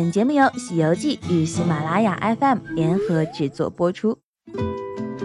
[0.00, 4.16] 本节目由《西游记》与喜马拉雅 FM 联合制作播出。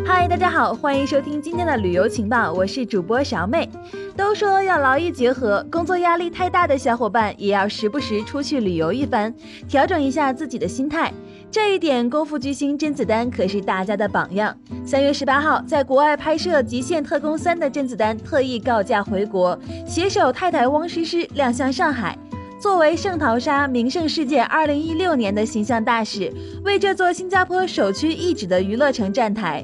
[0.06, 3.70] 嗨，大家好，欢迎收听今天的旅游情报，我是主播小妹。
[4.18, 9.34] 都说要劳逸结合，工作压力太大的小伙伴也要时不时出去旅游一番，
[9.66, 11.10] 调整一下自己的心态。
[11.50, 14.54] 这一点，功夫巨星甄子丹可是大家的榜样。
[14.86, 19.58] 三月十八号，在国外拍摄《极限特工三》的甄子丹特意告假回国，
[19.88, 22.18] 携手太太汪诗诗亮相上海。
[22.66, 26.34] 作为圣淘沙名胜世界二零一六年的形象大使，
[26.64, 29.64] 为这座新加坡首屈一指的娱乐城站台。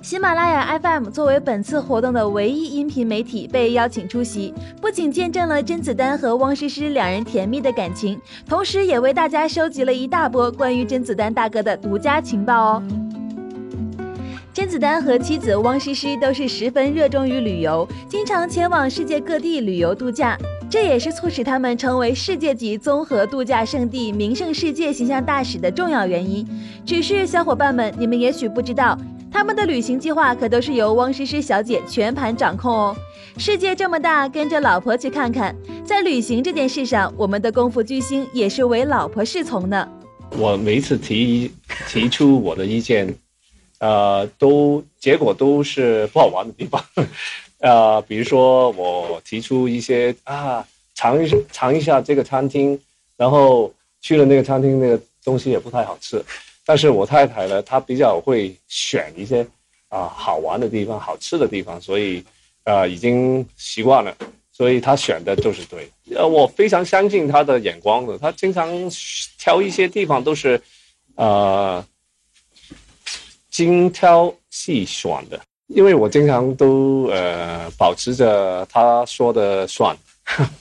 [0.00, 8.18] 喜马拉雅 FM 作为本次活动的唯一音频媒体，被邀请出席，不仅见证了甄子丹和汪诗诗两人甜蜜的感情，
[8.48, 12.82] 同时也为大家收集了一大波关于甄子丹大哥的独家情报哦。
[14.54, 20.38] 甄子丹和妻子汪诗诗都是十分热衷于旅游，经常前往世界各地旅游度假。
[20.70, 26.46] 这也是促使他们成为世界级综合度假胜地名胜世界形象大使的重要原因。
[26.86, 28.96] 只是小伙伴们，你们也许不知道，
[29.32, 32.96] 他们的旅行计划可都是由汪诗诗小姐全盘掌控哦。
[33.36, 35.56] 世界这么大，跟着老婆去看看。
[35.84, 39.88] 在旅行这件事上，我们的功夫巨星也是为老婆侍从呢。
[40.38, 41.50] 我每次提
[41.88, 43.12] 提出我的意见，
[43.80, 46.80] 呃，都结果都是不好玩的地方。
[47.60, 52.78] 呃，比如说我提出一些啊，尝一尝一下这个餐厅，
[53.16, 56.22] 然后去了那个餐厅，那个东西也不太好吃。
[56.64, 59.46] 但是我太太呢，她比较会选一些
[59.88, 62.24] 啊好玩的地方、好吃的地方，所以
[62.64, 64.16] 呃已经习惯了，
[64.52, 65.90] 所以她选的就是对。
[66.14, 68.68] 呃，我非常相信她的眼光的，她经常
[69.38, 70.60] 挑一些地方都是
[71.16, 71.84] 呃
[73.50, 75.38] 精挑细选的。
[75.70, 79.96] 因为我经常都呃保持着他说的算，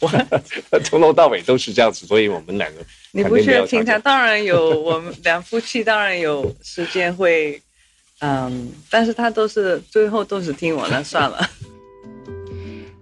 [0.86, 7.60] 从头到尾都是这样子，所以我们两个你不是平常当然有我们两夫妻当然有时间会
[8.22, 11.40] 嗯，但是他都是最后都是听我的算了。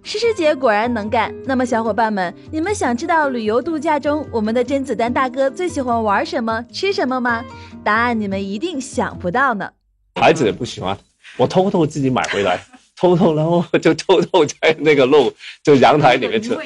[0.04, 1.34] 诗诗姐果然能干。
[1.44, 7.44] 那么小伙伴们，你们想知道旅游度假中我们的甄子丹大哥最喜欢玩什么、吃什么吗？
[7.84, 9.70] 答案你们一定想不到呢。
[10.14, 10.96] 孩子也不喜欢。
[11.36, 12.60] 我偷偷自己买回来，
[12.96, 16.58] 偷偷，然后就偷偷在那个路，就阳台里面吃。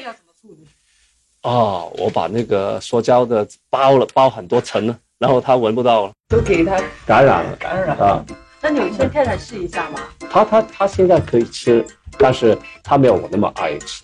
[1.41, 6.11] 哦，我把那个塑胶的包了，包很多层了，然后它闻不到了。
[6.29, 8.25] 都给它感染了，感染啊！
[8.61, 9.99] 那你先太太试一下嘛。
[10.31, 11.85] 他他他现在可以吃，
[12.17, 14.03] 但是他没有我那么爱吃。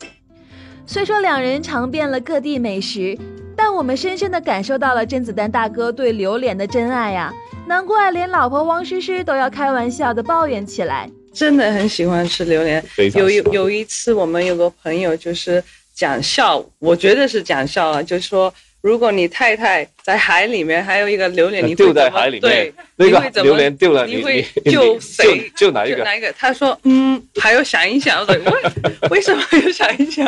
[0.86, 3.18] 虽说两人尝遍了各地美食，
[3.62, 7.30] 但我们深深的感受到了甄子丹大哥对榴莲的真爱呀。
[7.68, 12.82] 难怪连老婆汪诗诗都要开玩笑的抱怨起来，真的很喜欢吃榴莲。
[13.16, 15.62] 有有有一次，我们有个朋友就是
[15.94, 24.42] 讲笑，我觉得是讲笑了，就是说，如果你太太在海里面还有一个榴莲，你丢在海里面，对，那个榴莲丢了，你会
[24.72, 25.52] 救谁？
[25.58, 26.02] 救哪一个？
[26.06, 26.32] 哪一个？
[26.32, 28.22] 他说，嗯，还要想一想。
[28.22, 28.72] 我说，
[29.12, 30.26] 为什么要想一想？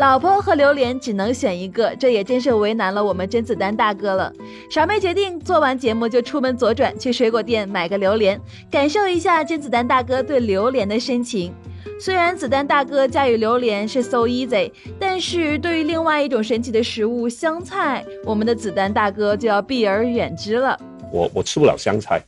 [0.00, 4.32] 老婆和榴莲只能选一个，这也真是为难了我们甄子丹大哥了。
[4.70, 8.40] 傻妹决定做完节目就出门左转去水果店买个榴莲，
[8.70, 11.52] 感受一下甄子丹大哥对榴莲的深情。
[12.00, 20.80] 虽然子丹大哥驾驭榴莲是 so easy，但是对于另外一种神奇的食物香菜，我们的子丹大哥就要避而远之了。
[21.12, 22.22] 我我吃不了香菜，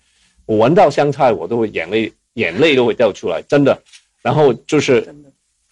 [0.44, 3.74] 我闻到香菜我都会眼泪眼泪都会掉出来，真的。
[4.20, 5.02] 然后就是。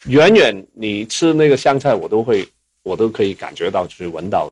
[0.07, 2.49] 远远你吃那个香菜，我都会，
[2.83, 4.51] 我都可以感觉到，就是闻到。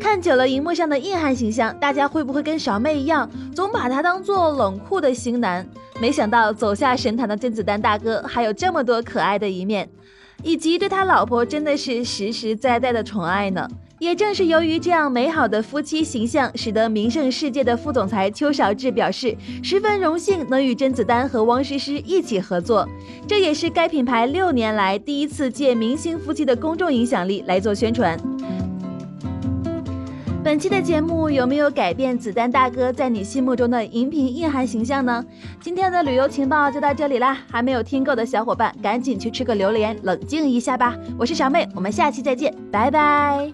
[0.00, 5.68] 看久了荧幕上的硬汉形象，大家会不会跟小妹一样，总把他当做冷酷的型男？
[6.00, 9.88] 没想到走下神坛的甄子丹大哥，还有这么多可爱的一面，
[10.44, 13.68] 以及对他老婆真的是实实在在的宠爱呢。
[13.98, 22.88] 也正是由于这样美好的夫妻形象，使得名胜世界的副总裁邱少志表示十分荣幸能与甄子丹和汪诗诗一起合作。
[23.26, 28.18] 这也是该品牌六年来第一次借明星夫妻的公众影响力来做宣传。
[30.44, 35.22] 本期的节目有没有改变子丹大哥在你心目中的荧屏硬汉形象呢？
[35.60, 40.96] 今天的旅游情报就到这里啦，还没有听够的小伙伴赶紧去吃个榴莲，冷静一下吧。
[41.18, 43.52] 我是小妹，我们下期再见，拜拜。